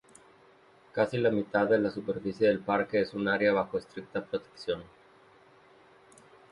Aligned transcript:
Casi 0.93 1.19
la 1.19 1.29
mitad 1.29 1.67
de 1.67 1.77
la 1.77 1.91
superficie 1.91 2.47
del 2.47 2.57
parque 2.61 3.01
es 3.01 3.13
un 3.13 3.27
área 3.27 3.53
bajo 3.53 3.77
estricta 3.77 4.25
protección. 4.25 4.81